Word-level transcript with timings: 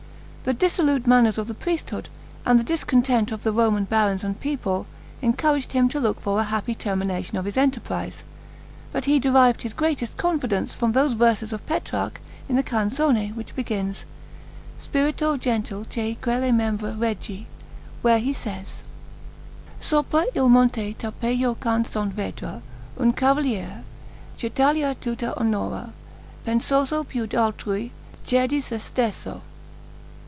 The 0.43 0.55
dissolute 0.55 1.05
manners 1.05 1.37
of 1.37 1.45
the 1.47 1.53
priesthood, 1.53 2.09
and 2.47 2.57
the 2.59 2.63
discontent 2.63 3.31
of 3.31 3.43
the 3.43 3.51
Roman 3.51 3.83
barons 3.83 4.23
and 4.23 4.39
people, 4.39 4.87
encouraged 5.21 5.73
him 5.73 5.87
to 5.89 5.99
look 5.99 6.19
for 6.19 6.39
a 6.39 6.43
happy 6.45 6.73
termination 6.73 7.37
of 7.37 7.45
his 7.45 7.57
enterprise; 7.57 8.23
but 8.91 9.05
he 9.05 9.19
derived 9.19 9.61
his 9.61 9.75
greatest 9.75 10.17
confidence 10.17 10.73
from 10.73 10.93
those 10.93 11.13
verses 11.13 11.53
of 11.53 11.63
Petrarch 11.67 12.19
in 12.49 12.55
the 12.55 12.63
canzone 12.63 13.35
which 13.35 13.55
begins, 13.55 14.03
"Spirto 14.83 15.37
gentil 15.39 15.85
che 15.85 16.17
quelle 16.19 16.51
membra 16.51 16.93
reggi," 16.97 17.45
where 18.01 18.17
he 18.17 18.33
says, 18.33 18.81
"Sopra 19.79 20.25
il 20.33 20.49
Monte 20.49 20.95
Tarpejo 20.95 21.53
canzon 21.61 22.09
vedra, 22.11 22.63
Un 22.99 23.13
cavalier, 23.13 23.83
ch' 24.37 24.45
Italia 24.45 24.95
tutta 24.99 25.35
onora, 25.37 25.91
Pensoso 26.43 27.03
piu 27.07 27.27
d'altrui, 27.27 27.91
che 28.25 28.47
di 28.47 28.59
se 28.59 28.79
stesso." 28.79 29.41